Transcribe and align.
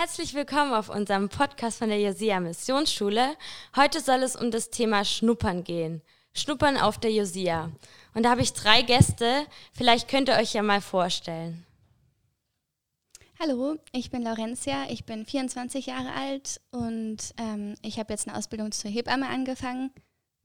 Herzlich 0.00 0.32
willkommen 0.32 0.72
auf 0.72 0.88
unserem 0.88 1.28
Podcast 1.28 1.76
von 1.76 1.90
der 1.90 2.00
Josia 2.00 2.40
Missionsschule. 2.40 3.36
Heute 3.76 4.00
soll 4.00 4.22
es 4.22 4.34
um 4.34 4.50
das 4.50 4.70
Thema 4.70 5.04
Schnuppern 5.04 5.62
gehen. 5.62 6.00
Schnuppern 6.32 6.78
auf 6.78 6.96
der 6.96 7.12
Josia. 7.12 7.70
Und 8.14 8.22
da 8.22 8.30
habe 8.30 8.40
ich 8.40 8.54
drei 8.54 8.80
Gäste. 8.80 9.44
Vielleicht 9.74 10.08
könnt 10.08 10.30
ihr 10.30 10.36
euch 10.36 10.54
ja 10.54 10.62
mal 10.62 10.80
vorstellen. 10.80 11.66
Hallo, 13.38 13.76
ich 13.92 14.10
bin 14.10 14.22
Laurentia, 14.22 14.86
ich 14.88 15.04
bin 15.04 15.26
24 15.26 15.84
Jahre 15.84 16.14
alt 16.14 16.62
und 16.70 17.18
ähm, 17.36 17.74
ich 17.82 17.98
habe 17.98 18.10
jetzt 18.14 18.26
eine 18.26 18.38
Ausbildung 18.38 18.72
zur 18.72 18.90
Hebamme 18.90 19.28
angefangen, 19.28 19.90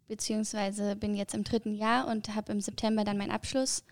beziehungsweise 0.09 0.97
bin 0.97 1.15
jetzt 1.15 1.33
im 1.33 1.45
dritten 1.45 1.75
Jahr 1.75 2.09
und 2.09 2.35
habe 2.35 2.51
im 2.51 2.59
September 2.59 3.05
dann 3.05 3.17
meinen 3.17 3.31
Abschluss. 3.31 3.85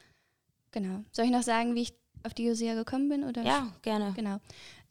Genau. 0.71 1.05
Soll 1.13 1.23
ich 1.23 1.31
noch 1.31 1.43
sagen, 1.43 1.73
wie 1.73 1.83
ich 1.83 1.93
auf 2.23 2.33
die 2.33 2.45
Josia 2.45 2.73
gekommen 2.73 3.09
bin? 3.09 3.23
Oder? 3.23 3.43
Ja, 3.43 3.71
gerne. 3.81 4.13
Genau. 4.15 4.39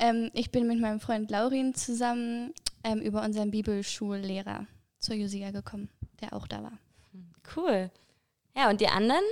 Ähm, 0.03 0.31
ich 0.35 0.51
bin 0.51 0.67
mit 0.67 0.81
meinem 0.81 0.99
Freund 0.99 1.31
Laurin 1.31 1.75
zusammen 1.75 2.53
ähm, 2.83 2.99
über 3.01 3.23
unseren 3.23 3.53
Bibelschullehrer 3.53 4.67
zur 4.99 5.15
Josia 5.15 5.53
gekommen, 5.53 5.91
der 6.21 6.33
auch 6.33 6.49
da 6.49 6.61
war. 6.61 6.77
Cool. 7.57 7.89
Ja, 8.57 8.69
und 8.69 8.81
die 8.81 8.89
anderen? 8.89 9.23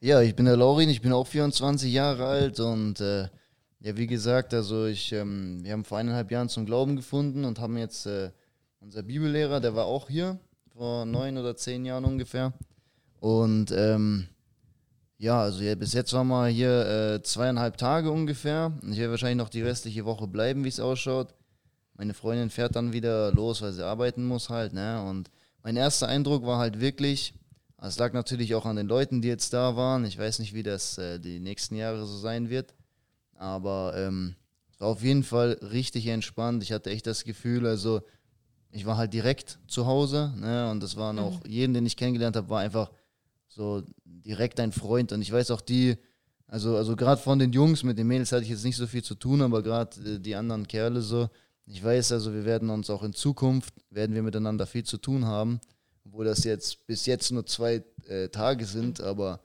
Ja, 0.00 0.20
ich 0.20 0.34
bin 0.34 0.46
der 0.46 0.56
Laurin, 0.56 0.88
ich 0.88 1.00
bin 1.00 1.12
auch 1.12 1.28
24 1.28 1.92
Jahre 1.92 2.26
alt 2.26 2.58
und 2.58 3.00
äh, 3.00 3.28
ja, 3.78 3.96
wie 3.96 4.08
gesagt, 4.08 4.52
also 4.52 4.86
ich, 4.86 5.12
ähm, 5.12 5.60
wir 5.62 5.74
haben 5.74 5.84
vor 5.84 5.98
eineinhalb 5.98 6.32
Jahren 6.32 6.48
zum 6.48 6.66
Glauben 6.66 6.96
gefunden 6.96 7.44
und 7.44 7.60
haben 7.60 7.78
jetzt 7.78 8.06
äh, 8.06 8.32
unser 8.80 9.04
Bibellehrer, 9.04 9.60
der 9.60 9.76
war 9.76 9.84
auch 9.84 10.08
hier 10.08 10.40
vor 10.76 11.04
neun 11.04 11.38
oder 11.38 11.54
zehn 11.54 11.84
Jahren 11.84 12.04
ungefähr. 12.04 12.52
Und 13.20 13.70
ähm, 13.70 14.26
ja, 15.18 15.40
also 15.42 15.62
ja, 15.62 15.74
bis 15.74 15.92
jetzt 15.92 16.12
waren 16.12 16.28
wir 16.28 16.46
hier 16.46 17.14
äh, 17.16 17.22
zweieinhalb 17.22 17.76
Tage 17.76 18.10
ungefähr. 18.10 18.72
Ich 18.82 18.98
werde 18.98 19.10
wahrscheinlich 19.10 19.38
noch 19.38 19.48
die 19.48 19.62
restliche 19.62 20.04
Woche 20.04 20.26
bleiben, 20.28 20.64
wie 20.64 20.68
es 20.68 20.80
ausschaut. 20.80 21.34
Meine 21.94 22.14
Freundin 22.14 22.50
fährt 22.50 22.76
dann 22.76 22.92
wieder 22.92 23.32
los, 23.32 23.60
weil 23.60 23.72
sie 23.72 23.84
arbeiten 23.84 24.24
muss 24.24 24.48
halt, 24.48 24.72
ne? 24.72 25.02
Und 25.04 25.30
mein 25.64 25.76
erster 25.76 26.06
Eindruck 26.06 26.46
war 26.46 26.58
halt 26.58 26.80
wirklich, 26.80 27.34
es 27.82 27.98
lag 27.98 28.12
natürlich 28.12 28.54
auch 28.54 28.64
an 28.66 28.76
den 28.76 28.86
Leuten, 28.86 29.20
die 29.20 29.28
jetzt 29.28 29.52
da 29.52 29.74
waren. 29.76 30.04
Ich 30.04 30.16
weiß 30.18 30.38
nicht, 30.38 30.54
wie 30.54 30.62
das 30.62 30.98
äh, 30.98 31.18
die 31.18 31.40
nächsten 31.40 31.74
Jahre 31.74 32.06
so 32.06 32.16
sein 32.16 32.48
wird. 32.50 32.74
Aber 33.34 33.94
ähm, 33.96 34.36
es 34.72 34.80
war 34.80 34.88
auf 34.88 35.02
jeden 35.02 35.24
Fall 35.24 35.58
richtig 35.62 36.06
entspannt. 36.06 36.62
Ich 36.62 36.72
hatte 36.72 36.90
echt 36.90 37.06
das 37.08 37.24
Gefühl, 37.24 37.66
also 37.66 38.02
ich 38.70 38.86
war 38.86 38.96
halt 38.96 39.12
direkt 39.12 39.58
zu 39.66 39.86
Hause, 39.86 40.32
ne? 40.36 40.70
Und 40.70 40.80
das 40.82 40.96
waren 40.96 41.16
Mhm. 41.16 41.22
auch, 41.22 41.40
jeden, 41.46 41.74
den 41.74 41.86
ich 41.86 41.96
kennengelernt 41.96 42.36
habe, 42.36 42.48
war 42.48 42.60
einfach 42.60 42.90
so 43.58 43.82
direkt 44.04 44.60
ein 44.60 44.70
Freund. 44.70 45.12
Und 45.12 45.20
ich 45.20 45.32
weiß 45.32 45.50
auch 45.50 45.60
die, 45.60 45.96
also, 46.46 46.76
also 46.76 46.94
gerade 46.94 47.20
von 47.20 47.40
den 47.40 47.52
Jungs, 47.52 47.82
mit 47.82 47.98
den 47.98 48.06
Mädels 48.06 48.30
hatte 48.30 48.44
ich 48.44 48.50
jetzt 48.50 48.64
nicht 48.64 48.76
so 48.76 48.86
viel 48.86 49.02
zu 49.02 49.16
tun, 49.16 49.42
aber 49.42 49.62
gerade 49.62 50.00
äh, 50.00 50.20
die 50.20 50.36
anderen 50.36 50.66
Kerle 50.66 51.02
so, 51.02 51.28
ich 51.66 51.82
weiß 51.82 52.12
also, 52.12 52.32
wir 52.32 52.44
werden 52.44 52.70
uns 52.70 52.88
auch 52.88 53.02
in 53.02 53.12
Zukunft, 53.12 53.74
werden 53.90 54.14
wir 54.14 54.22
miteinander 54.22 54.64
viel 54.64 54.84
zu 54.84 54.96
tun 54.96 55.26
haben, 55.26 55.60
obwohl 56.06 56.24
das 56.24 56.44
jetzt 56.44 56.86
bis 56.86 57.04
jetzt 57.04 57.32
nur 57.32 57.44
zwei 57.46 57.82
äh, 58.06 58.28
Tage 58.28 58.64
sind, 58.64 59.00
aber 59.00 59.40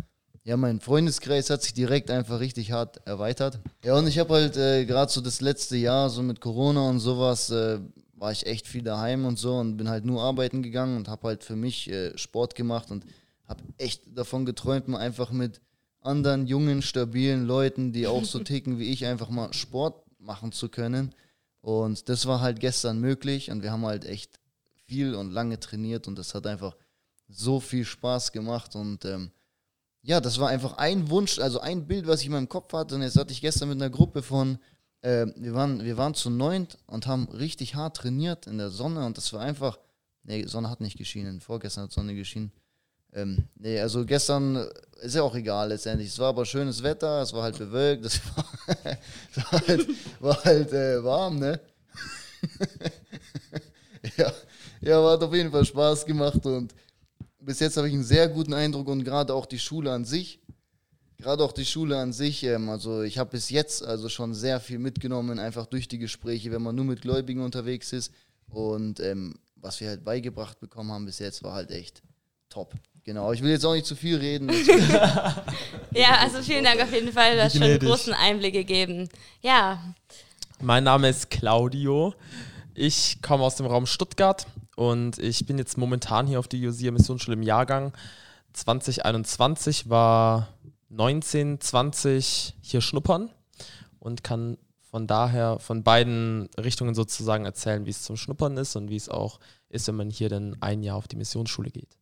ja, 0.46 0.58
mein 0.58 0.80
Freundeskreis 0.80 1.50
hat 1.50 1.64
sich 1.64 1.74
direkt 1.74 2.12
einfach 2.12 2.40
richtig 2.40 2.72
hart 2.72 3.02
erweitert. 3.08 3.60
Ja, 3.84 3.98
und 3.98 4.08
ich 4.08 4.20
habe 4.20 4.34
halt 4.36 4.58
äh, 4.58 4.86
gerade 4.86 5.12
so 5.12 5.22
das 5.22 5.42
letzte 5.42 5.76
Jahr, 5.76 6.10
so 6.10 6.22
mit 6.22 6.40
Corona 6.40 6.88
und 6.88 7.00
sowas, 7.00 7.50
äh, 7.50 7.80
war 8.14 8.32
ich 8.32 8.46
echt 8.46 8.68
viel 8.68 8.84
daheim 8.84 9.26
und 9.26 9.40
so 9.40 9.56
und 9.56 9.76
bin 9.76 9.90
halt 9.90 10.06
nur 10.06 10.22
arbeiten 10.22 10.62
gegangen 10.62 10.98
und 10.98 11.08
habe 11.10 11.28
halt 11.28 11.44
für 11.44 11.56
mich 11.56 11.90
äh, 11.90 12.18
Sport 12.18 12.56
gemacht 12.56 12.92
und 12.92 13.06
habe 13.54 13.64
echt 13.78 14.18
davon 14.18 14.46
geträumt, 14.46 14.88
mal 14.88 15.00
einfach 15.00 15.32
mit 15.32 15.62
anderen 16.02 16.48
jungen, 16.48 16.82
stabilen 16.82 17.46
Leuten, 17.46 17.94
die 17.94 18.08
auch 18.08 18.26
so 18.26 18.40
ticken 18.44 18.80
wie 18.80 18.92
ich, 18.92 19.06
einfach 19.06 19.30
mal 19.30 19.54
Sport 19.54 20.04
machen 20.20 20.52
zu 20.52 20.70
können. 20.70 21.14
Und 21.62 22.10
das 22.10 22.26
war 22.26 22.42
halt 22.42 22.60
gestern 22.60 23.00
möglich 23.00 23.52
und 23.52 23.64
wir 23.64 23.72
haben 23.72 23.86
halt 23.86 24.06
echt 24.06 24.40
viel 24.86 25.16
und 25.16 25.32
lange 25.32 25.60
trainiert 25.60 26.08
und 26.08 26.18
das 26.18 26.34
hat 26.36 26.46
einfach 26.46 26.76
so 27.30 27.60
viel 27.60 27.86
Spaß 27.86 28.32
gemacht 28.32 28.76
und 28.76 29.06
ähm, 29.06 29.32
ja, 30.02 30.20
das 30.20 30.40
war 30.40 30.50
einfach 30.50 30.78
ein 30.78 31.10
Wunsch, 31.10 31.40
also 31.40 31.62
ein 31.62 31.88
Bild, 31.88 32.08
was 32.08 32.20
ich 32.20 32.26
in 32.26 32.34
meinem 32.34 32.50
Kopf 32.50 32.74
hatte. 32.74 32.96
Und 32.96 33.04
jetzt 33.04 33.16
hatte 33.16 33.32
ich 33.32 33.40
gestern 33.40 33.70
mit 33.70 33.82
einer 33.82 33.90
Gruppe 33.90 34.22
von, 34.22 34.60
äh, 35.00 35.28
wir, 35.38 35.54
waren, 35.54 35.86
wir 35.86 35.96
waren 35.96 36.14
zu 36.14 36.30
neunt 36.30 36.78
und 36.88 37.08
haben 37.08 37.30
richtig 37.30 37.76
hart 37.76 37.96
trainiert 37.96 38.46
in 38.46 38.58
der 38.58 38.70
Sonne 38.70 39.06
und 39.06 39.18
das 39.18 39.32
war 39.32 39.40
einfach, 39.40 39.80
nee, 40.24 40.46
Sonne 40.46 40.70
hat 40.70 40.82
nicht 40.82 40.98
geschienen, 40.98 41.40
vorgestern 41.40 41.86
hat 41.86 41.94
Sonne 41.94 42.16
geschienen. 42.16 42.52
Ähm, 43.14 43.48
nee, 43.56 43.80
also 43.80 44.06
gestern 44.06 44.56
äh, 44.56 44.70
ist 45.02 45.16
ja 45.16 45.22
auch 45.22 45.36
egal 45.36 45.70
letztendlich. 45.70 46.10
Es 46.10 46.20
war 46.20 46.30
aber 46.30 46.46
schönes 46.46 46.82
Wetter, 46.82 47.22
es 47.22 47.32
war 47.34 47.44
halt 47.44 47.58
bewölkt, 47.58 48.06
es 48.06 48.20
war, 48.36 48.46
es 49.32 49.52
war 49.52 49.68
halt, 49.68 49.88
war 50.20 50.44
halt 50.44 50.74
äh, 50.74 51.04
warm, 51.04 51.40
ne? 51.40 51.60
ja, 54.18 54.34
ja, 54.82 55.12
hat 55.12 55.24
auf 55.24 55.34
jeden 55.34 55.52
Fall 55.52 55.66
Spaß 55.66 56.06
gemacht 56.06 56.46
und 56.46 56.74
bis 57.40 57.60
jetzt 57.60 57.78
habe 57.78 57.88
ich 57.88 57.94
einen 57.94 58.04
sehr 58.04 58.28
guten 58.28 58.54
Eindruck 58.54 58.88
und 58.88 59.04
gerade 59.04 59.34
auch 59.34 59.46
die 59.46 59.60
Schule 59.60 59.92
an 59.92 60.06
sich. 60.06 60.40
Gerade 61.18 61.44
auch 61.44 61.54
die 61.54 61.66
Schule 61.66 61.98
an 61.98 62.12
sich, 62.12 62.44
ähm, 62.44 62.70
also 62.70 63.04
ich 63.04 63.18
habe 63.18 63.30
bis 63.32 63.50
jetzt 63.50 63.84
also 63.84 64.10
schon 64.10 64.34
sehr 64.34 64.60
viel 64.60 64.80
mitgenommen, 64.80 65.40
einfach 65.40 65.68
durch 65.68 65.88
die 65.88 66.00
Gespräche, 66.00 66.52
wenn 66.52 66.62
man 66.62 66.76
nur 66.76 66.86
mit 66.86 67.02
Gläubigen 67.02 67.42
unterwegs 67.42 67.94
ist. 67.94 68.12
Und 68.48 69.00
ähm, 69.00 69.36
was 69.56 69.80
wir 69.80 69.90
halt 69.90 70.04
beigebracht 70.04 70.60
bekommen 70.60 70.92
haben 70.92 71.06
bis 71.06 71.20
jetzt, 71.20 71.44
war 71.44 71.54
halt 71.54 71.72
echt 71.72 72.02
top. 72.50 72.74
Genau, 73.06 73.34
ich 73.34 73.42
will 73.42 73.52
jetzt 73.52 73.66
auch 73.66 73.74
nicht 73.74 73.86
zu 73.86 73.96
viel 73.96 74.18
reden. 74.18 74.50
Ja, 75.96 76.18
also 76.22 76.42
vielen 76.42 76.64
Dank 76.64 76.82
auf 76.82 76.92
jeden 76.92 77.12
Fall. 77.12 77.36
Du 77.36 77.44
hast 77.44 77.54
schon 77.54 77.62
einen 77.64 77.78
großen 77.78 78.14
Einblick 78.14 78.54
gegeben. 78.54 79.10
Ja, 79.42 79.94
Mein 80.60 80.84
Name 80.84 81.08
ist 81.10 81.30
Claudio. 81.30 82.16
Ich 82.74 83.22
komme 83.22 83.44
aus 83.44 83.58
dem 83.58 83.68
Raum 83.68 83.86
Stuttgart 83.86 84.48
und 84.76 85.20
ich 85.20 85.46
bin 85.46 85.60
jetzt 85.60 85.78
momentan 85.78 86.26
hier 86.26 86.40
auf 86.40 86.48
die 86.48 86.60
Josia 86.60 86.92
Missionsschule 86.92 87.36
im 87.36 87.44
Jahrgang 87.44 87.94
2021, 88.54 89.90
war 89.90 90.48
19, 90.90 91.60
20 91.62 92.56
hier 92.62 92.82
schnuppern 92.82 93.30
und 94.00 94.24
kann 94.24 94.58
von 94.90 95.06
daher 95.06 95.60
von 95.60 95.84
beiden 95.84 96.50
Richtungen 96.58 96.96
sozusagen 96.96 97.46
erzählen, 97.46 97.86
wie 97.86 97.92
es 97.92 98.02
zum 98.02 98.18
Schnuppern 98.18 98.58
ist 98.58 98.76
und 98.76 98.90
wie 98.90 98.96
es 98.96 99.10
auch 99.10 99.40
ist, 99.70 99.88
wenn 99.88 99.96
man 99.96 100.10
hier 100.10 100.30
dann 100.30 100.56
ein 100.62 100.82
Jahr 100.82 100.98
auf 100.98 101.08
die 101.08 101.16
Missionsschule 101.18 101.70
geht. 101.70 101.98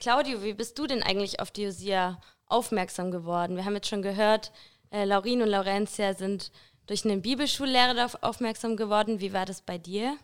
Claudio, 0.00 0.42
wie 0.42 0.54
bist 0.54 0.78
du 0.78 0.86
denn 0.86 1.02
eigentlich 1.02 1.40
auf 1.40 1.50
die 1.50 1.64
Josia 1.64 2.18
aufmerksam 2.46 3.10
geworden? 3.10 3.56
Wir 3.56 3.66
haben 3.66 3.74
jetzt 3.74 3.88
schon 3.88 4.00
gehört, 4.00 4.50
äh, 4.90 5.04
Laurin 5.04 5.42
und 5.42 5.48
Laurentia 5.48 6.14
sind 6.14 6.50
durch 6.86 7.04
einen 7.04 7.20
Bibelschullehrer 7.20 7.92
darauf 7.94 8.22
aufmerksam 8.22 8.76
geworden. 8.76 9.20
Wie 9.20 9.34
war 9.34 9.44
das 9.44 9.60
bei 9.60 9.76
dir? 9.76 10.16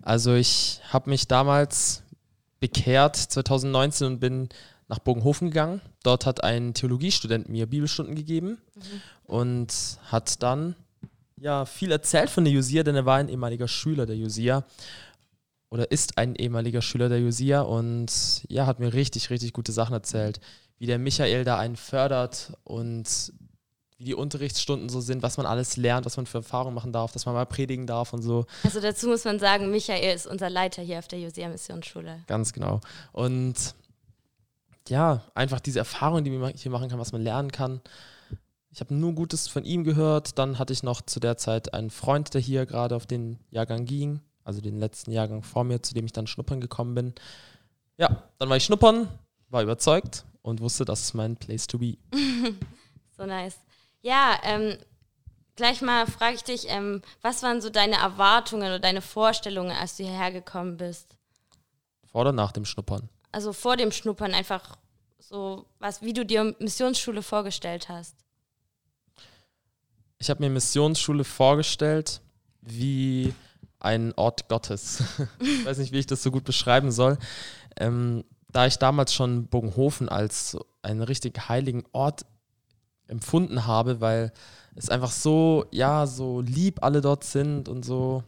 Also 0.00 0.34
ich 0.34 0.80
habe 0.88 1.10
mich 1.10 1.28
damals 1.28 2.02
bekehrt 2.58 3.16
2019 3.16 4.06
und 4.06 4.20
bin 4.20 4.48
nach 4.88 5.00
Bogenhofen 5.00 5.50
gegangen. 5.50 5.82
Dort 6.02 6.24
hat 6.24 6.42
ein 6.42 6.72
Theologiestudent 6.72 7.50
mir 7.50 7.66
Bibelstunden 7.66 8.14
gegeben 8.14 8.58
und 9.24 9.98
hat 10.10 10.42
dann 10.42 10.76
ja 11.36 11.66
viel 11.66 11.92
erzählt 11.92 12.30
von 12.30 12.44
der 12.44 12.54
Josia, 12.54 12.82
denn 12.82 12.96
er 12.96 13.04
war 13.04 13.18
ein 13.18 13.28
ehemaliger 13.28 13.68
Schüler 13.68 14.06
der 14.06 14.16
Josia 14.16 14.64
oder 15.70 15.90
ist 15.90 16.18
ein 16.18 16.34
ehemaliger 16.36 16.82
Schüler 16.82 17.08
der 17.08 17.20
Josia 17.20 17.62
und 17.62 18.42
ja, 18.48 18.66
hat 18.66 18.78
mir 18.78 18.92
richtig, 18.92 19.30
richtig 19.30 19.52
gute 19.52 19.72
Sachen 19.72 19.92
erzählt, 19.92 20.40
wie 20.78 20.86
der 20.86 20.98
Michael 20.98 21.44
da 21.44 21.58
einen 21.58 21.76
fördert 21.76 22.52
und 22.64 23.32
wie 23.98 24.04
die 24.04 24.14
Unterrichtsstunden 24.14 24.88
so 24.88 25.00
sind, 25.00 25.22
was 25.22 25.38
man 25.38 25.46
alles 25.46 25.76
lernt, 25.76 26.04
was 26.04 26.16
man 26.16 26.26
für 26.26 26.38
Erfahrungen 26.38 26.74
machen 26.74 26.92
darf, 26.92 27.12
dass 27.12 27.24
man 27.24 27.34
mal 27.34 27.46
predigen 27.46 27.86
darf 27.86 28.12
und 28.12 28.22
so. 28.22 28.44
Also 28.62 28.80
dazu 28.80 29.08
muss 29.08 29.24
man 29.24 29.38
sagen, 29.38 29.70
Michael 29.70 30.14
ist 30.14 30.26
unser 30.26 30.50
Leiter 30.50 30.82
hier 30.82 30.98
auf 30.98 31.08
der 31.08 31.18
Josia 31.18 31.48
Missionsschule. 31.48 32.22
Ganz 32.26 32.52
genau. 32.52 32.80
Und 33.12 33.74
ja, 34.88 35.22
einfach 35.34 35.60
diese 35.60 35.78
Erfahrung, 35.78 36.24
die 36.24 36.30
man 36.30 36.52
hier 36.52 36.70
machen 36.70 36.88
kann, 36.88 36.98
was 36.98 37.12
man 37.12 37.22
lernen 37.22 37.50
kann. 37.50 37.80
Ich 38.70 38.80
habe 38.80 38.94
nur 38.94 39.14
Gutes 39.14 39.48
von 39.48 39.64
ihm 39.64 39.84
gehört. 39.84 40.38
Dann 40.38 40.58
hatte 40.58 40.74
ich 40.74 40.82
noch 40.82 41.00
zu 41.00 41.18
der 41.18 41.38
Zeit 41.38 41.72
einen 41.72 41.88
Freund, 41.88 42.34
der 42.34 42.42
hier 42.42 42.66
gerade 42.66 42.94
auf 42.94 43.06
den 43.06 43.38
Jahrgang 43.50 43.86
ging, 43.86 44.20
also 44.46 44.60
den 44.60 44.78
letzten 44.78 45.10
Jahrgang 45.10 45.42
vor 45.42 45.64
mir, 45.64 45.82
zu 45.82 45.92
dem 45.92 46.06
ich 46.06 46.12
dann 46.12 46.28
schnuppern 46.28 46.60
gekommen 46.60 46.94
bin. 46.94 47.14
Ja, 47.96 48.22
dann 48.38 48.48
war 48.48 48.56
ich 48.56 48.64
schnuppern, 48.64 49.08
war 49.48 49.62
überzeugt 49.62 50.24
und 50.42 50.60
wusste, 50.60 50.84
das 50.84 51.02
ist 51.02 51.14
mein 51.14 51.36
Place 51.36 51.66
to 51.66 51.78
be. 51.78 51.98
So 53.18 53.24
nice. 53.24 53.56
Ja, 54.02 54.38
ähm, 54.42 54.76
gleich 55.56 55.80
mal 55.80 56.06
frage 56.06 56.34
ich 56.36 56.44
dich, 56.44 56.66
ähm, 56.68 57.00
was 57.22 57.42
waren 57.42 57.62
so 57.62 57.70
deine 57.70 57.96
Erwartungen 57.96 58.66
oder 58.66 58.78
deine 58.78 59.00
Vorstellungen, 59.00 59.74
als 59.74 59.96
du 59.96 60.04
hierher 60.04 60.30
gekommen 60.30 60.76
bist? 60.76 61.16
Vor 62.04 62.20
oder 62.20 62.32
nach 62.32 62.52
dem 62.52 62.66
Schnuppern. 62.66 63.08
Also 63.32 63.54
vor 63.54 63.78
dem 63.78 63.90
Schnuppern 63.90 64.34
einfach 64.34 64.76
so, 65.18 65.64
was, 65.78 66.02
wie 66.02 66.12
du 66.12 66.26
dir 66.26 66.54
Missionsschule 66.58 67.22
vorgestellt 67.22 67.88
hast. 67.88 68.16
Ich 70.18 70.28
habe 70.28 70.42
mir 70.42 70.50
Missionsschule 70.50 71.24
vorgestellt 71.24 72.20
wie 72.60 73.32
ein 73.86 74.12
Ort 74.16 74.48
Gottes. 74.48 75.02
ich 75.40 75.64
weiß 75.64 75.78
nicht, 75.78 75.92
wie 75.92 75.98
ich 75.98 76.06
das 76.06 76.22
so 76.22 76.30
gut 76.30 76.44
beschreiben 76.44 76.90
soll. 76.90 77.16
Ähm, 77.78 78.24
da 78.50 78.66
ich 78.66 78.78
damals 78.78 79.14
schon 79.14 79.46
Bogenhofen 79.46 80.08
als 80.08 80.56
einen 80.82 81.02
richtig 81.02 81.48
heiligen 81.48 81.84
Ort 81.92 82.26
empfunden 83.06 83.66
habe, 83.66 84.00
weil 84.00 84.32
es 84.74 84.90
einfach 84.90 85.10
so, 85.10 85.66
ja, 85.70 86.06
so 86.06 86.40
lieb 86.40 86.82
alle 86.82 87.00
dort 87.00 87.24
sind 87.24 87.68
und 87.68 87.84
so 87.84 88.22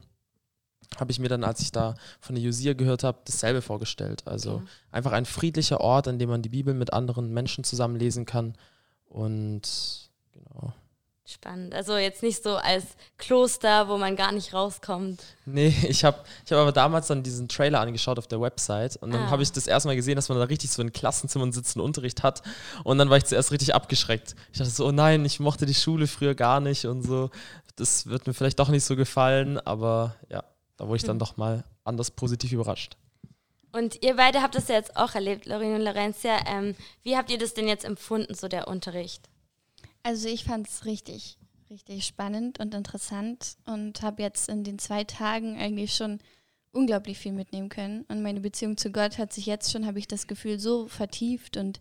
habe 0.99 1.10
ich 1.10 1.19
mir 1.19 1.28
dann, 1.28 1.44
als 1.44 1.60
ich 1.60 1.72
da 1.72 1.94
von 2.20 2.34
der 2.34 2.44
Josia 2.44 2.72
gehört 2.72 3.05
habe, 3.05 3.19
dasselbe 3.25 3.60
vorgestellt. 3.60 4.22
Also 4.26 4.55
okay. 4.55 4.66
einfach 4.90 5.12
ein 5.12 5.26
friedlicher 5.26 5.81
Ort, 5.81 6.08
an 6.08 6.19
dem 6.19 6.31
man 6.31 6.43
die 6.43 6.49
Bibel 6.49 6.72
mit 6.72 6.93
anderen 6.93 7.32
Menschen 7.32 7.64
zusammenlesen 7.64 8.25
kann. 8.25 8.55
Und 9.05 10.10
genau. 10.32 10.72
Spannend. 11.30 11.75
Also 11.75 11.98
jetzt 11.98 12.22
nicht 12.22 12.42
so 12.42 12.56
als 12.56 12.84
Kloster, 13.19 13.86
wo 13.88 13.98
man 13.98 14.16
gar 14.16 14.32
nicht 14.32 14.54
rauskommt. 14.54 15.22
Nee, 15.44 15.75
ich 15.86 16.02
habe 16.02 16.25
ich 16.46 16.52
hab 16.52 16.58
aber 16.58 16.72
damals 16.72 17.08
dann 17.08 17.22
diesen 17.22 17.48
Trailer 17.48 17.80
angeschaut 17.80 18.19
auf 18.19 18.26
der 18.26 18.40
Website 18.40 18.96
und 18.96 19.12
dann 19.12 19.25
ah. 19.25 19.30
habe 19.30 19.42
ich 19.42 19.52
das 19.52 19.66
erstmal 19.66 19.94
gesehen, 19.94 20.16
dass 20.16 20.30
man 20.30 20.38
da 20.38 20.44
richtig 20.44 20.70
so 20.70 20.80
in 20.80 20.90
Klassenzimmern 20.90 21.52
sitzenden 21.52 21.82
Unterricht 21.82 22.22
hat 22.22 22.42
und 22.82 22.96
dann 22.96 23.10
war 23.10 23.19
ich 23.19 23.26
zuerst 23.26 23.52
richtig 23.52 23.75
abgeschreckt. 23.75 24.36
Ich 24.52 24.58
dachte 24.58 24.70
so, 24.70 24.86
oh 24.86 24.90
nein, 24.90 25.22
ich 25.26 25.38
mochte 25.38 25.66
die 25.66 25.75
Schule 25.75 26.06
früher 26.06 26.34
gar 26.34 26.60
nicht 26.60 26.86
und 26.86 27.02
so. 27.02 27.28
Das 27.76 28.06
wird 28.06 28.26
mir 28.26 28.32
vielleicht 28.32 28.58
doch 28.58 28.70
nicht 28.70 28.84
so 28.84 28.96
gefallen, 28.96 29.58
aber 29.58 30.16
ja, 30.31 30.44
da 30.78 30.86
wurde 30.86 30.96
ich 30.96 31.04
dann 31.04 31.16
hm. 31.16 31.19
doch 31.20 31.36
mal 31.36 31.62
anders 31.84 32.10
positiv 32.10 32.52
überrascht. 32.52 32.96
Und 33.72 34.02
ihr 34.02 34.16
beide 34.16 34.40
habt 34.40 34.54
das 34.54 34.69
ja 34.69 34.76
jetzt 34.76 34.96
auch 34.96 35.14
erlebt, 35.14 35.44
Lorin 35.44 35.74
und 35.74 35.82
Lorencia. 35.82 36.38
Ähm, 36.46 36.74
wie 37.02 37.19
habt 37.19 37.31
ihr 37.31 37.36
das 37.36 37.52
denn 37.52 37.69
jetzt 37.69 37.84
empfunden, 37.84 38.32
so 38.32 38.48
der 38.48 38.66
Unterricht? 38.66 39.28
Also 40.02 40.28
ich 40.28 40.44
fand 40.44 40.68
es 40.68 40.84
richtig, 40.84 41.38
richtig 41.70 42.06
spannend 42.06 42.60
und 42.60 42.74
interessant 42.74 43.56
und 43.66 44.02
habe 44.02 44.22
jetzt 44.22 44.48
in 44.48 44.64
den 44.64 44.78
zwei 44.78 45.04
Tagen 45.04 45.58
eigentlich 45.58 45.94
schon 45.94 46.18
unglaublich 46.72 47.18
viel 47.18 47.32
mitnehmen 47.32 47.68
können. 47.68 48.04
Und 48.08 48.22
meine 48.22 48.40
Beziehung 48.40 48.76
zu 48.76 48.90
Gott 48.90 49.18
hat 49.18 49.32
sich 49.32 49.46
jetzt 49.46 49.70
schon, 49.72 49.86
habe 49.86 49.98
ich 49.98 50.08
das 50.08 50.26
Gefühl, 50.26 50.58
so 50.58 50.86
vertieft 50.88 51.56
und 51.56 51.80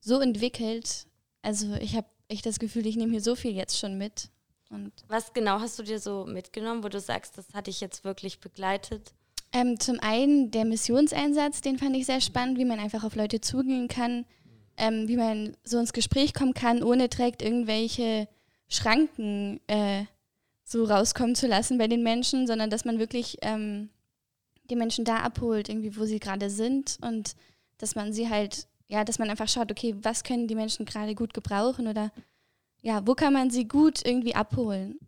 so 0.00 0.20
entwickelt. 0.20 1.06
Also 1.42 1.74
ich 1.74 1.96
habe 1.96 2.06
echt 2.28 2.46
das 2.46 2.58
Gefühl, 2.58 2.86
ich 2.86 2.96
nehme 2.96 3.12
hier 3.12 3.22
so 3.22 3.34
viel 3.34 3.52
jetzt 3.52 3.78
schon 3.78 3.98
mit. 3.98 4.30
Und 4.70 4.92
Was 5.08 5.32
genau 5.32 5.60
hast 5.60 5.78
du 5.78 5.82
dir 5.82 5.98
so 5.98 6.26
mitgenommen, 6.26 6.84
wo 6.84 6.88
du 6.88 7.00
sagst, 7.00 7.36
das 7.36 7.52
hat 7.52 7.66
dich 7.66 7.80
jetzt 7.80 8.04
wirklich 8.04 8.40
begleitet? 8.40 9.12
Ähm, 9.52 9.80
zum 9.80 9.98
einen 10.00 10.52
der 10.52 10.64
Missionseinsatz, 10.64 11.60
den 11.60 11.76
fand 11.76 11.96
ich 11.96 12.06
sehr 12.06 12.20
spannend, 12.20 12.56
wie 12.56 12.64
man 12.64 12.78
einfach 12.78 13.02
auf 13.02 13.16
Leute 13.16 13.40
zugehen 13.40 13.88
kann, 13.88 14.24
ähm, 14.76 15.08
wie 15.08 15.16
man 15.16 15.56
so 15.64 15.78
ins 15.78 15.92
Gespräch 15.92 16.34
kommen 16.34 16.54
kann, 16.54 16.82
ohne 16.82 17.08
direkt 17.08 17.42
irgendwelche 17.42 18.28
Schranken 18.68 19.60
äh, 19.66 20.04
so 20.64 20.84
rauskommen 20.84 21.34
zu 21.34 21.46
lassen 21.46 21.78
bei 21.78 21.88
den 21.88 22.02
Menschen, 22.02 22.46
sondern 22.46 22.70
dass 22.70 22.84
man 22.84 22.98
wirklich 22.98 23.38
ähm, 23.42 23.90
die 24.70 24.76
Menschen 24.76 25.04
da 25.04 25.18
abholt, 25.18 25.68
irgendwie 25.68 25.96
wo 25.96 26.04
sie 26.04 26.20
gerade 26.20 26.48
sind 26.48 26.98
und 27.02 27.34
dass 27.78 27.94
man 27.94 28.12
sie 28.12 28.28
halt, 28.28 28.68
ja, 28.88 29.04
dass 29.04 29.18
man 29.18 29.30
einfach 29.30 29.48
schaut, 29.48 29.70
okay, 29.70 29.94
was 30.02 30.22
können 30.22 30.46
die 30.46 30.54
Menschen 30.54 30.86
gerade 30.86 31.14
gut 31.14 31.34
gebrauchen 31.34 31.88
oder 31.88 32.12
ja, 32.82 33.06
wo 33.06 33.14
kann 33.14 33.32
man 33.32 33.50
sie 33.50 33.66
gut 33.66 34.04
irgendwie 34.04 34.34
abholen? 34.34 34.98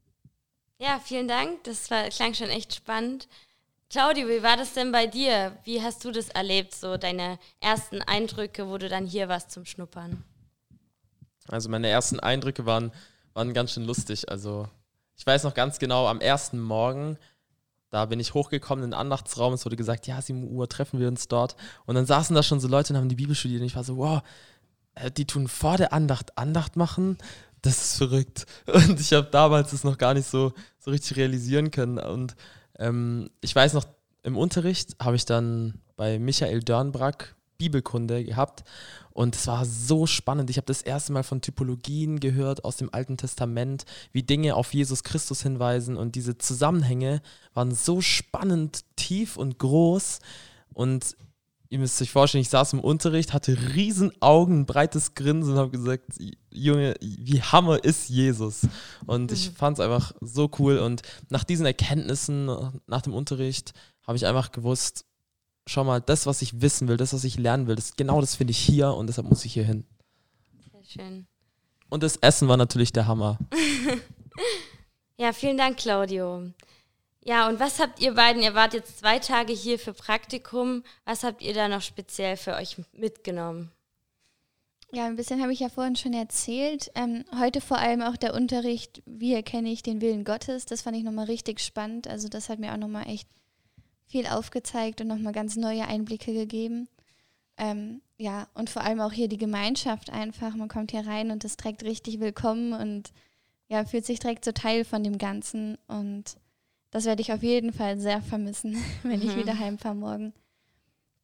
Ja, 0.79 0.99
vielen 0.99 1.29
Dank. 1.29 1.63
Das 1.65 1.91
war, 1.91 2.09
klang 2.09 2.35
schon 2.35 2.51
echt 2.51 2.75
spannend. 2.75 3.29
Claudio, 3.93 4.27
wie 4.27 4.43
war 4.43 4.57
das 4.57 4.73
denn 4.73 4.91
bei 4.91 5.07
dir? 5.07 5.53
Wie 5.65 5.83
hast 5.83 6.03
du 6.07 6.13
das 6.13 6.31
erlebt, 6.31 6.75
so 6.75 6.97
deine 6.97 7.39
ersten 7.61 8.01
Eindrücke, 8.01 8.67
wo 8.67 8.79
du 8.79 8.89
dann 8.89 9.05
hier 9.05 9.29
warst 9.29 9.51
zum 9.51 9.67
Schnuppern? 9.67 10.25
Also 11.49 11.69
meine 11.69 11.89
ersten 11.89 12.19
Eindrücke 12.19 12.65
waren, 12.65 12.91
waren 13.35 13.53
ganz 13.53 13.73
schön 13.73 13.85
lustig. 13.85 14.31
Also 14.31 14.67
ich 15.15 15.27
weiß 15.27 15.45
noch 15.45 15.53
ganz 15.53 15.79
genau, 15.79 16.07
am 16.07 16.23
ersten 16.23 16.59
Morgen, 16.59 17.19
da 17.91 18.07
bin 18.07 18.19
ich 18.19 18.33
hochgekommen 18.33 18.83
in 18.83 18.93
den 18.93 18.99
Andachtsraum, 18.99 19.53
es 19.53 19.67
wurde 19.67 19.77
gesagt, 19.77 20.07
ja, 20.07 20.23
7 20.23 20.51
Uhr 20.51 20.67
treffen 20.71 20.99
wir 20.99 21.09
uns 21.09 21.29
dort. 21.29 21.55
Und 21.85 21.95
dann 21.95 22.07
saßen 22.07 22.35
da 22.35 22.43
schon 22.43 22.61
so 22.61 22.69
Leute 22.69 22.95
und 22.95 22.99
haben 22.99 23.11
die 23.11 23.17
Bibel 23.17 23.37
studiert 23.37 23.61
und 23.61 23.67
ich 23.67 23.77
war 23.77 23.85
so, 23.85 23.99
wow, 23.99 24.23
äh, 24.95 25.11
die 25.11 25.27
tun 25.27 25.49
vor 25.49 25.77
der 25.77 25.93
Andacht 25.93 26.39
Andacht 26.39 26.77
machen 26.77 27.19
das 27.63 27.81
ist 27.81 27.97
verrückt. 27.99 28.47
Und 28.67 29.01
ich 29.01 29.13
habe 29.13 29.29
damals 29.31 29.71
das 29.71 29.85
noch 29.85 29.97
gar 29.97 30.15
nicht 30.15 30.27
so, 30.27 30.53
so 30.81 30.91
richtig 30.91 31.17
realisieren 31.17 31.71
können. 31.71 31.99
Und 31.99 32.35
ähm, 32.79 33.31
ich 33.41 33.55
weiß 33.55 33.75
noch, 33.75 33.87
im 34.23 34.37
Unterricht 34.37 34.97
habe 35.01 35.17
ich 35.17 35.25
dann 35.25 35.81
bei 35.97 36.19
Michael 36.19 36.61
Dörnbrack 36.61 37.35
Bibelkunde 37.59 38.25
gehabt 38.25 38.65
und 39.13 39.37
es 39.37 39.47
war 39.47 39.65
so 39.65 40.07
spannend. 40.07 40.51
Ich 40.51 40.57
habe 40.57 40.67
das 40.67 40.83
erste 40.83 41.13
Mal 41.13 41.23
von 41.23 41.41
Typologien 41.41 42.19
gehört 42.19 42.65
aus 42.65 42.77
dem 42.77 42.93
Alten 42.93 43.17
Testament, 43.17 43.85
wie 44.11 44.25
Dinge 44.25 44.57
auf 44.57 44.75
Jesus 44.75 45.05
Christus 45.05 45.43
hinweisen 45.43 45.97
und 45.97 46.17
diese 46.17 46.37
Zusammenhänge 46.39 47.23
waren 47.55 47.73
so 47.73 48.01
spannend, 48.01 48.85
tief 48.97 49.37
und 49.37 49.61
groß 49.61 50.19
und 50.73 51.17
ihr 51.73 51.79
müsst 51.79 52.03
euch 52.03 52.11
vorstellen, 52.11 52.43
ich 52.43 52.51
saß 52.51 52.75
im 52.75 52.81
Unterricht, 52.81 53.33
hatte 53.33 53.57
riesen 53.75 54.13
Augen, 54.21 54.61
ein 54.61 54.67
breites 54.67 55.15
Grinsen 55.15 55.55
und 55.55 55.59
habe 55.59 55.71
gesagt, 55.71 56.05
Junge, 56.51 56.95
wie 57.01 57.41
Hammer 57.41 57.83
ist 57.83 58.11
Jesus? 58.11 58.69
Und 59.07 59.33
ich 59.33 59.51
mhm. 59.51 59.55
fand 59.55 59.79
es 59.79 59.85
einfach 59.85 60.13
so 60.21 60.51
cool. 60.59 60.79
Und 60.79 61.01
nach 61.31 61.45
diesen 61.45 61.65
Erkenntnissen, 61.65 62.51
nach 62.87 63.01
dem 63.01 63.15
Unterricht, 63.15 63.73
habe 64.07 64.19
ich 64.19 64.27
einfach 64.27 64.53
gewusst, 64.53 65.07
schau 65.67 65.83
mal, 65.85 66.03
das, 66.03 66.27
was 66.27 66.43
ich 66.43 66.61
wissen 66.61 66.89
will, 66.89 66.99
das, 66.99 67.15
was 67.15 67.25
ich 67.25 67.39
lernen 67.39 67.67
will, 67.67 67.77
das, 67.77 67.97
genau 67.97 68.21
das 68.21 68.35
finde 68.35 68.51
ich 68.51 68.59
hier 68.59 68.93
und 68.93 69.07
deshalb 69.07 69.31
muss 69.31 69.47
ich 69.47 69.55
hier 69.55 69.65
hin. 69.65 69.87
Sehr 70.73 70.85
schön. 70.85 71.27
Und 71.89 72.03
das 72.03 72.17
Essen 72.17 72.49
war 72.49 72.59
natürlich 72.59 72.93
der 72.93 73.07
Hammer. 73.07 73.39
ja, 75.17 75.33
vielen 75.33 75.57
Dank, 75.57 75.79
Claudio. 75.79 76.51
Ja, 77.25 77.49
und 77.49 77.61
was 77.61 77.79
habt 77.79 78.01
ihr 78.01 78.15
beiden, 78.15 78.43
ihr 78.43 78.55
wart 78.55 78.75
jetzt 78.75 78.99
zwei 78.99 79.21
Tage 79.21 79.53
hier 79.53 79.79
für 79.79 79.93
Praktikum, 79.93 80.83
was 81.05 81.23
habt 81.23 81.41
ihr 81.41 81.55
da 81.55 81.69
noch 81.69 81.83
speziell 81.83 82.37
für 82.37 82.55
euch 82.55 82.77
mitgenommen? 82.93 83.71
Ja, 84.91 85.07
ein 85.07 85.17
bisschen 85.17 85.41
habe 85.41 85.53
ich 85.53 85.61
ja 85.61 85.69
vorhin 85.69 85.97
schon 85.97 86.13
erzählt. 86.13 86.91
Ähm, 86.95 87.25
heute 87.39 87.61
vor 87.61 87.79
allem 87.79 88.03
auch 88.03 88.17
der 88.17 88.35
Unterricht, 88.35 89.03
wie 89.07 89.33
erkenne 89.33 89.71
ich 89.71 89.83
den 89.83 90.01
Willen 90.01 90.25
Gottes, 90.25 90.67
das 90.67 90.83
fand 90.83 90.97
ich 90.97 91.05
nochmal 91.05 91.27
richtig 91.27 91.61
spannend. 91.61 92.09
Also 92.09 92.29
das 92.29 92.49
hat 92.49 92.59
mir 92.59 92.73
auch 92.73 92.77
nochmal 92.77 93.09
echt 93.09 93.29
viel 94.07 94.27
aufgezeigt 94.27 95.01
und 95.01 95.07
nochmal 95.07 95.33
ganz 95.33 95.57
neue 95.57 95.87
Einblicke 95.87 96.35
gegeben. 96.35 96.89
Ähm, 97.57 98.03
ja, 98.19 98.49
und 98.55 98.69
vor 98.69 98.83
allem 98.83 99.01
auch 99.01 99.13
hier 99.13 99.29
die 99.29 99.39
Gemeinschaft 99.39 100.11
einfach. 100.11 100.55
Man 100.57 100.69
kommt 100.69 100.91
hier 100.91 101.07
rein 101.07 101.31
und 101.31 101.45
ist 101.45 101.61
direkt 101.61 101.85
richtig 101.85 102.21
willkommen 102.21 102.73
und 102.73 103.13
ja, 103.69 103.85
fühlt 103.87 104.05
sich 104.05 104.19
direkt 104.19 104.45
so 104.45 104.53
Teil 104.53 104.85
von 104.85 105.03
dem 105.03 105.17
Ganzen 105.17 105.79
und 105.87 106.37
das 106.93 107.07
werde 107.07 107.23
ich 107.23 107.33
auf 107.33 107.43
jeden 107.43 107.73
Fall 107.73 107.99
sehr 107.99 108.23
vermissen, 108.23 108.77
wenn 109.03 109.19
mhm. 109.19 109.29
ich 109.29 109.37
wieder 109.37 109.59
heimfahre 109.59 109.97
morgen. 109.97 110.33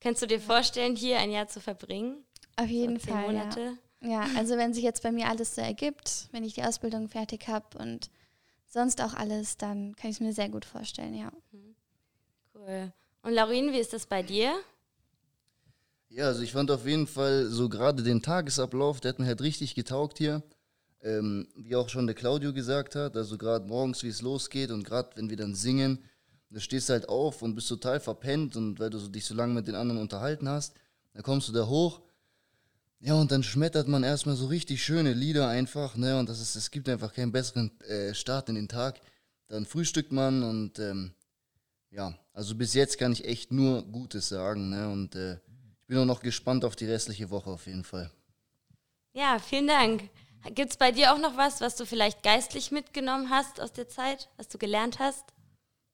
Kannst 0.00 0.22
du 0.22 0.26
dir 0.26 0.40
vorstellen, 0.40 0.96
hier 0.96 1.18
ein 1.18 1.30
Jahr 1.30 1.46
zu 1.46 1.60
verbringen? 1.60 2.24
Auf 2.56 2.68
jeden 2.68 2.98
so 2.98 3.08
Fall. 3.08 3.26
Monate? 3.26 3.78
Ja. 4.00 4.08
ja, 4.08 4.26
also 4.36 4.56
wenn 4.56 4.74
sich 4.74 4.82
jetzt 4.82 5.02
bei 5.02 5.12
mir 5.12 5.28
alles 5.28 5.54
so 5.54 5.60
ergibt, 5.60 6.28
wenn 6.32 6.44
ich 6.44 6.54
die 6.54 6.64
Ausbildung 6.64 7.08
fertig 7.08 7.46
habe 7.48 7.78
und 7.78 8.10
sonst 8.66 9.00
auch 9.00 9.14
alles, 9.14 9.56
dann 9.56 9.94
kann 9.96 10.10
ich 10.10 10.16
es 10.16 10.20
mir 10.20 10.32
sehr 10.32 10.48
gut 10.48 10.64
vorstellen, 10.64 11.14
ja. 11.14 11.30
Mhm. 11.52 11.74
Cool. 12.54 12.92
Und 13.22 13.32
Laurin, 13.34 13.72
wie 13.72 13.78
ist 13.78 13.92
das 13.92 14.06
bei 14.06 14.22
dir? 14.22 14.54
Ja, 16.08 16.26
also 16.26 16.42
ich 16.42 16.52
fand 16.52 16.70
auf 16.70 16.86
jeden 16.86 17.06
Fall 17.06 17.46
so 17.46 17.68
gerade 17.68 18.02
den 18.02 18.22
Tagesablauf, 18.22 19.00
der 19.00 19.10
hat 19.10 19.18
mir 19.18 19.26
halt 19.26 19.42
richtig 19.42 19.74
getaugt 19.74 20.16
hier. 20.18 20.42
Ähm, 21.00 21.46
wie 21.54 21.76
auch 21.76 21.88
schon 21.88 22.06
der 22.06 22.16
Claudio 22.16 22.52
gesagt 22.52 22.96
hat, 22.96 23.16
also 23.16 23.38
gerade 23.38 23.66
morgens, 23.66 24.02
wie 24.02 24.08
es 24.08 24.20
losgeht 24.20 24.70
und 24.70 24.82
gerade 24.82 25.10
wenn 25.14 25.30
wir 25.30 25.36
dann 25.36 25.54
singen, 25.54 25.98
da 26.50 26.60
stehst 26.60 26.88
du 26.88 26.94
halt 26.94 27.08
auf 27.08 27.42
und 27.42 27.54
bist 27.54 27.68
total 27.68 28.00
verpennt 28.00 28.56
und 28.56 28.80
weil 28.80 28.90
du 28.90 28.98
dich 29.08 29.24
so 29.24 29.34
lange 29.34 29.54
mit 29.54 29.68
den 29.68 29.74
anderen 29.74 30.00
unterhalten 30.00 30.48
hast, 30.48 30.74
dann 31.12 31.22
kommst 31.22 31.48
du 31.48 31.52
da 31.52 31.66
hoch. 31.66 32.00
Ja, 33.00 33.14
und 33.14 33.30
dann 33.30 33.44
schmettert 33.44 33.86
man 33.86 34.02
erstmal 34.02 34.34
so 34.34 34.46
richtig 34.46 34.82
schöne 34.82 35.12
Lieder 35.12 35.48
einfach, 35.48 35.96
ne? 35.96 36.18
Und 36.18 36.28
das 36.28 36.40
ist, 36.40 36.56
es 36.56 36.70
gibt 36.70 36.88
einfach 36.88 37.12
keinen 37.12 37.30
besseren 37.30 37.80
äh, 37.82 38.12
Start 38.12 38.48
in 38.48 38.56
den 38.56 38.68
Tag. 38.68 39.00
Dann 39.46 39.66
frühstückt 39.66 40.10
man 40.10 40.42
und 40.42 40.80
ähm, 40.80 41.12
ja, 41.90 42.18
also 42.32 42.56
bis 42.56 42.74
jetzt 42.74 42.98
kann 42.98 43.12
ich 43.12 43.24
echt 43.24 43.52
nur 43.52 43.82
Gutes 43.84 44.28
sagen, 44.28 44.70
ne? 44.70 44.88
Und 44.88 45.14
äh, 45.14 45.34
ich 45.34 45.86
bin 45.86 45.98
auch 45.98 46.04
noch 46.04 46.20
gespannt 46.20 46.64
auf 46.64 46.74
die 46.74 46.86
restliche 46.86 47.30
Woche 47.30 47.50
auf 47.50 47.66
jeden 47.66 47.84
Fall. 47.84 48.10
Ja, 49.12 49.38
vielen 49.38 49.68
Dank. 49.68 50.10
Gibt 50.54 50.70
es 50.70 50.76
bei 50.76 50.92
dir 50.92 51.12
auch 51.12 51.18
noch 51.18 51.36
was, 51.36 51.60
was 51.60 51.76
du 51.76 51.84
vielleicht 51.84 52.22
geistlich 52.22 52.70
mitgenommen 52.70 53.30
hast 53.30 53.60
aus 53.60 53.72
der 53.72 53.88
Zeit, 53.88 54.28
was 54.36 54.48
du 54.48 54.58
gelernt 54.58 54.98
hast? 54.98 55.24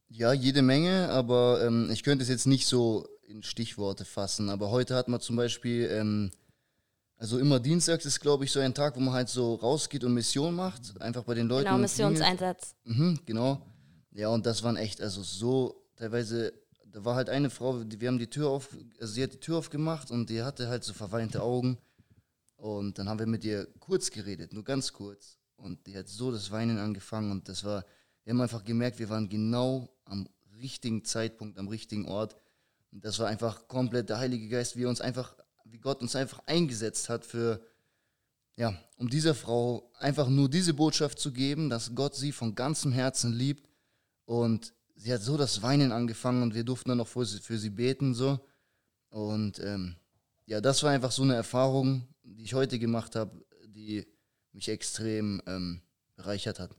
Ja, 0.09 0.33
jede 0.33 0.63
Menge, 0.63 1.09
aber 1.09 1.65
ähm, 1.65 1.91
ich 1.91 2.03
könnte 2.03 2.23
es 2.23 2.29
jetzt 2.29 2.47
nicht 2.47 2.67
so 2.67 3.07
in 3.27 3.43
Stichworte 3.43 4.05
fassen. 4.05 4.51
Aber 4.51 4.71
heute 4.71 4.95
hat 4.95 5.09
man 5.09 5.21
zum 5.21 5.37
Beispiel, 5.37 5.89
ähm, 5.91 6.31
also 7.17 7.39
immer 7.39 7.59
Dienstags 7.59 8.05
ist, 8.05 8.21
glaube 8.21 8.45
ich, 8.45 8.53
so 8.53 8.61
ein 8.61 8.75
Tag, 8.75 8.97
wo 8.97 9.01
man 9.01 9.15
halt 9.15 9.29
so 9.29 9.55
rausgeht 9.55 10.05
und 10.05 10.15
Mission 10.15 10.55
macht, 10.55 11.01
einfach 11.01 11.25
bei 11.25 11.35
den 11.35 11.49
Leuten. 11.49 11.65
Genau, 11.65 11.79
Missionseinsatz. 11.79 12.77
Mhm, 12.85 13.19
genau. 13.27 13.61
Ja, 14.13 14.29
und 14.29 14.47
das 14.47 14.63
waren 14.63 14.77
echt, 14.77 15.01
also 15.01 15.23
so 15.23 15.83
teilweise, 15.97 16.53
da 16.87 17.05
war 17.05 17.17
halt 17.17 17.29
eine 17.29 17.51
Frau, 17.51 17.83
die, 17.83 18.01
wir 18.01 18.09
haben 18.09 18.19
die 18.19 18.31
Tür 18.31 18.51
auf, 18.51 18.69
also 19.01 19.13
sie 19.13 19.23
hat 19.23 19.33
die 19.33 19.41
Tür 19.41 19.59
aufgemacht 19.59 20.11
und 20.11 20.31
die 20.31 20.43
hatte 20.43 20.69
halt 20.69 20.85
so 20.85 20.93
verweinte 20.93 21.43
Augen. 21.43 21.79
Und 22.65 22.99
dann 22.99 23.11
haben 23.11 23.19
wir 23.19 23.27
mit 23.27 23.45
ihr 23.45 23.67
kurz 23.79 24.11
geredet, 24.11 24.55
nur 24.55 24.65
ganz 24.65 24.91
kurz. 24.91 25.37
Und 25.57 25.87
die 25.87 25.99
hat 25.99 26.09
so 26.09 26.33
das 26.33 26.51
Weinen 26.51 26.79
angefangen 26.79 27.31
und 27.31 27.47
das 27.47 27.63
war, 27.63 27.85
wir 28.23 28.33
haben 28.33 28.41
einfach 28.41 28.65
gemerkt, 28.65 28.99
wir 28.99 29.11
waren 29.11 29.29
genau 29.29 29.95
am 30.07 30.27
richtigen 30.63 31.05
Zeitpunkt, 31.05 31.59
am 31.59 31.69
richtigen 31.69 32.09
Ort. 32.09 32.37
Und 32.91 33.05
das 33.05 33.19
war 33.19 33.27
einfach 33.27 33.69
komplett 33.69 34.09
der 34.09 34.17
Heilige 34.17 34.49
Geist, 34.49 34.79
wie 34.79 34.87
uns 34.87 35.03
einfach, 35.03 35.37
wie 35.67 35.77
Gott 35.77 36.01
uns 36.01 36.17
einfach 36.17 36.41
eingesetzt 36.47 37.11
hat 37.11 37.27
für, 37.27 37.61
ja, 38.57 38.75
um 38.97 39.11
dieser 39.11 39.35
Frau 39.35 39.93
einfach 39.99 40.31
nur 40.31 40.49
diese 40.49 40.73
Botschaft 40.73 41.19
zu 41.19 41.35
geben, 41.35 41.69
dass 41.69 41.95
Gott 41.95 42.15
sie 42.15 42.33
von 42.33 42.55
ganzem 42.55 42.93
Herzen 42.93 43.35
liebt. 43.35 43.69
Und 44.25 44.73
sie 44.95 45.13
hat 45.13 45.21
so 45.21 45.37
das 45.37 45.61
Weinen 45.61 45.93
angefangen 45.93 46.43
und 46.43 46.55
wir 46.55 46.65
durften 46.65 46.89
dann 46.89 46.99
noch 46.99 47.09
für 47.09 47.27
sie, 47.27 47.41
für 47.41 47.59
sie 47.59 47.69
beten 47.69 48.15
so. 48.15 48.41
Und 49.11 49.59
ähm, 49.59 49.97
ja, 50.47 50.61
das 50.61 50.83
war 50.83 50.91
einfach 50.91 51.13
so 51.13 51.23
eine 51.23 51.35
Erfahrung, 51.35 52.07
die 52.23 52.45
ich 52.45 52.55
heute 52.55 52.79
gemacht 52.79 53.17
habe, 53.17 53.45
die 53.67 54.07
mich 54.53 54.69
extrem 54.69 55.43
ähm, 55.47 55.83
bereichert 56.17 56.59
hat. 56.59 56.71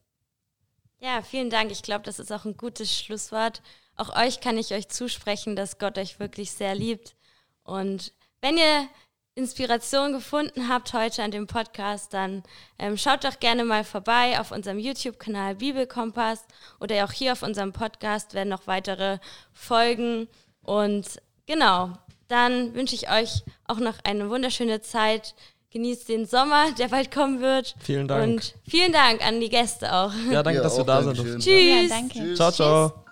Ja, 0.99 1.21
vielen 1.21 1.49
Dank. 1.49 1.71
Ich 1.71 1.83
glaube, 1.83 2.03
das 2.03 2.19
ist 2.19 2.31
auch 2.31 2.45
ein 2.45 2.57
gutes 2.57 2.97
Schlusswort. 2.97 3.61
Auch 3.95 4.15
euch 4.15 4.39
kann 4.39 4.57
ich 4.57 4.73
euch 4.73 4.87
zusprechen, 4.89 5.55
dass 5.55 5.77
Gott 5.77 5.97
euch 5.97 6.19
wirklich 6.19 6.51
sehr 6.51 6.75
liebt. 6.75 7.15
Und 7.63 8.13
wenn 8.41 8.57
ihr 8.57 8.87
Inspiration 9.35 10.13
gefunden 10.13 10.69
habt 10.69 10.93
heute 10.93 11.21
an 11.21 11.31
dem 11.31 11.45
Podcast, 11.45 12.13
dann 12.13 12.43
ähm, 12.79 12.97
schaut 12.97 13.25
doch 13.25 13.39
gerne 13.39 13.65
mal 13.65 13.83
vorbei 13.83 14.39
auf 14.39 14.51
unserem 14.51 14.79
YouTube-Kanal 14.79 15.55
Bibelkompass 15.55 16.45
oder 16.79 17.03
auch 17.03 17.11
hier 17.11 17.33
auf 17.33 17.43
unserem 17.43 17.73
Podcast 17.73 18.33
werden 18.33 18.49
noch 18.49 18.65
weitere 18.67 19.19
Folgen. 19.51 20.29
Und 20.61 21.21
genau, 21.45 21.97
dann 22.27 22.73
wünsche 22.73 22.95
ich 22.95 23.09
euch 23.09 23.43
auch 23.67 23.79
noch 23.79 23.95
eine 24.03 24.29
wunderschöne 24.29 24.81
Zeit. 24.81 25.35
Genießt 25.71 26.07
den 26.07 26.25
Sommer, 26.25 26.71
der 26.79 26.87
bald 26.87 27.11
kommen 27.11 27.41
wird. 27.41 27.75
Vielen 27.79 28.07
Dank. 28.07 28.23
Und 28.23 28.55
vielen 28.67 28.93
Dank 28.93 29.25
an 29.25 29.41
die 29.41 29.49
Gäste 29.49 29.93
auch. 29.93 30.11
Ja, 30.31 30.41
danke, 30.41 30.59
Ja, 30.59 30.63
dass 30.63 30.77
wir 30.77 30.85
da 30.85 31.03
sind. 31.03 31.17
Tschüss. 31.17 31.45
Ja, 31.45 31.87
danke. 31.89 32.13
Tschüss. 32.17 32.37
Ciao, 32.37 32.51
ciao. 32.51 33.04